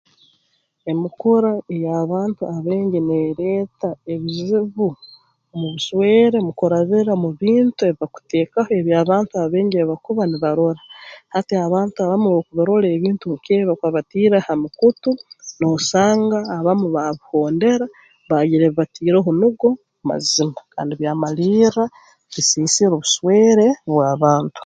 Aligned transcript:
Emikura 0.91 1.51
ey'abantu 1.75 2.41
abaingi 2.55 2.99
neereeta 3.09 3.89
ebizibu 4.13 4.87
mu 5.59 5.67
buswere 5.73 6.37
mukurabira 6.45 7.13
mu 7.23 7.29
bintu 7.41 7.81
ebi 7.87 7.97
bakuteekaho 8.01 8.71
eby'abantu 8.79 9.33
abaingi 9.43 9.75
ebi 9.77 9.89
bakuba 9.91 10.21
nibarora 10.27 10.81
hati 11.33 11.53
abantu 11.65 11.95
abamu 11.99 12.25
obu 12.29 12.41
bakurora 12.57 12.87
ebintu 12.95 13.23
nk'ebi 13.33 13.63
bakuba 13.67 13.95
batiire 13.97 14.37
ha 14.45 14.53
mukutu 14.61 15.11
noosanga 15.59 16.39
abamu 16.57 16.85
baabihondera 16.95 17.85
baagira 18.29 18.63
ebi 18.65 18.77
batiireho 18.79 19.29
nugo 19.39 19.69
mazima 20.07 20.59
kandi 20.73 20.93
byamalirra 20.99 21.85
bisiisire 22.31 22.91
obuswere 22.97 23.67
bw'abantu 23.91 24.59